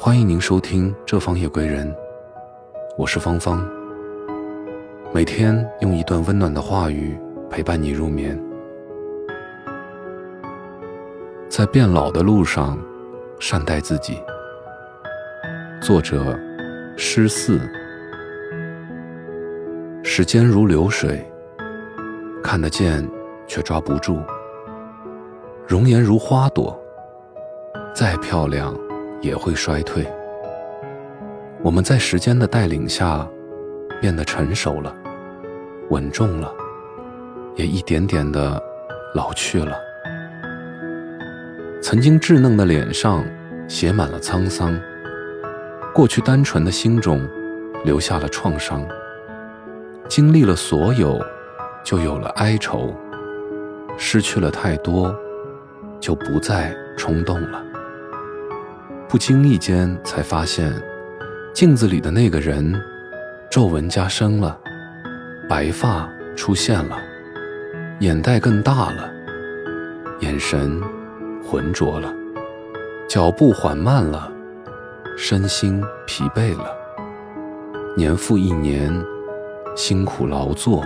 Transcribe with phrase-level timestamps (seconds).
[0.00, 1.92] 欢迎您收听《这方夜归人》，
[2.96, 3.68] 我是芳芳。
[5.12, 7.18] 每天用一段温暖的话语
[7.50, 8.40] 陪伴你入眠。
[11.48, 12.78] 在变老的路上，
[13.40, 14.22] 善待自己。
[15.82, 16.38] 作者：
[16.96, 17.60] 诗四。
[20.04, 21.28] 时间如流水，
[22.40, 23.04] 看得见
[23.48, 24.14] 却抓不住；
[25.66, 26.80] 容颜如花朵，
[27.92, 28.72] 再漂亮
[29.20, 30.06] 也会衰退。
[31.62, 33.26] 我们在时间的带领下，
[34.00, 34.94] 变得成熟了，
[35.90, 36.52] 稳重了，
[37.56, 38.62] 也一点点的
[39.14, 39.76] 老去了。
[41.82, 43.24] 曾经稚嫩的脸上
[43.68, 44.78] 写满了沧桑，
[45.94, 47.28] 过去单纯的心中
[47.84, 48.86] 留下了创伤。
[50.08, 51.20] 经历了所有，
[51.84, 52.94] 就有了哀愁；
[53.96, 55.14] 失去了太多，
[56.00, 57.62] 就不再冲动了。
[59.08, 60.70] 不经意间才发现，
[61.54, 62.78] 镜子里的那个人，
[63.50, 64.58] 皱纹加深了，
[65.48, 66.06] 白发
[66.36, 66.98] 出现了，
[68.00, 69.10] 眼袋更大了，
[70.20, 70.82] 眼神
[71.42, 72.12] 浑浊了，
[73.08, 74.30] 脚步缓慢了，
[75.16, 76.66] 身心疲惫了。
[77.96, 78.92] 年复一年。
[79.76, 80.84] 辛苦劳作，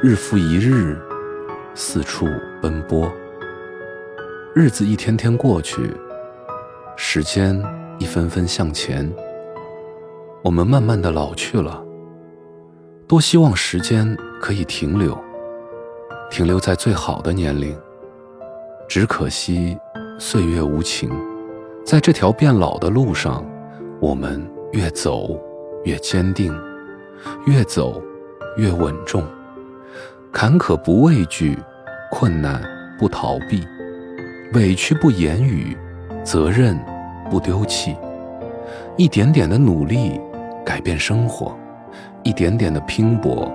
[0.00, 0.96] 日复一日，
[1.74, 2.28] 四处
[2.62, 3.12] 奔波。
[4.54, 5.92] 日子一天天过去，
[6.96, 7.60] 时间
[7.98, 9.10] 一分分向前。
[10.42, 11.82] 我们慢慢的老去了。
[13.06, 15.18] 多希望时间可以停留，
[16.30, 17.76] 停留在最好的年龄。
[18.88, 19.76] 只可惜
[20.18, 21.10] 岁月无情，
[21.84, 23.44] 在这条变老的路上，
[24.00, 24.42] 我们
[24.72, 25.38] 越走
[25.84, 26.54] 越坚定。
[27.46, 28.02] 越走
[28.58, 29.24] 越稳重，
[30.30, 31.58] 坎坷不畏惧，
[32.10, 32.62] 困难
[32.98, 33.66] 不逃避，
[34.52, 35.74] 委屈不言语，
[36.24, 36.76] 责任
[37.30, 37.96] 不丢弃。
[38.96, 40.20] 一点点的努力
[40.64, 41.54] 改变生活，
[42.22, 43.52] 一点点的拼搏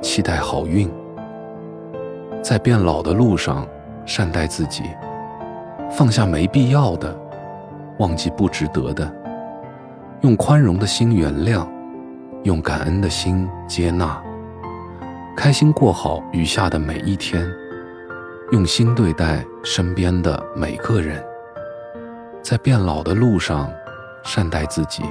[0.00, 0.90] 期待好运。
[2.42, 3.66] 在变老的路上，
[4.06, 4.84] 善待自己，
[5.90, 7.14] 放下没必要的，
[7.98, 9.12] 忘记不值得的，
[10.22, 11.66] 用宽容的心原谅。
[12.44, 14.22] 用感恩的心接纳，
[15.36, 17.44] 开心过好余下的每一天，
[18.52, 21.20] 用心对待身边的每个人，
[22.48, 23.70] 在变老的路上，
[24.24, 25.02] 善待自己。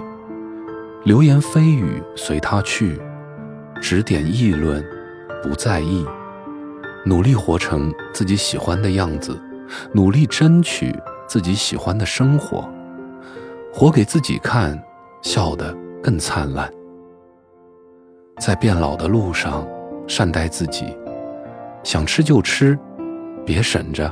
[1.03, 2.99] 流言蜚语随他去，
[3.79, 4.83] 指点议论
[5.43, 6.03] 不在意，
[7.05, 9.39] 努力活成自己喜欢的样子，
[9.93, 10.91] 努力争取
[11.27, 12.67] 自己喜欢的生活，
[13.71, 14.83] 活给自己看，
[15.21, 15.71] 笑得
[16.01, 16.67] 更灿烂。
[18.39, 19.63] 在变老的路上，
[20.07, 20.97] 善待自己。
[21.83, 22.75] 想吃就吃，
[23.45, 24.11] 别省着；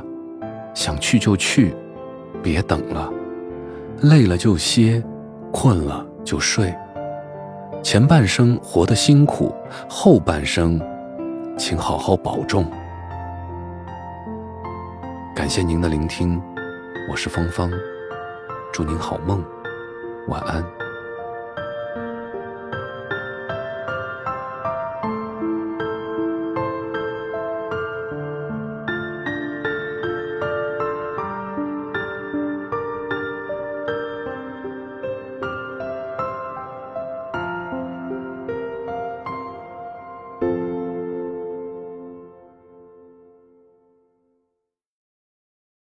[0.76, 1.74] 想去就去，
[2.42, 3.12] 别等了。
[4.02, 5.02] 累了就歇，
[5.52, 6.74] 困了就睡。
[7.82, 9.54] 前半生活得辛苦，
[9.88, 10.80] 后半生，
[11.56, 12.66] 请好好保重。
[15.34, 16.42] 感谢您的聆听，
[17.10, 17.70] 我是芳芳，
[18.72, 19.44] 祝您好梦，
[20.28, 20.85] 晚安。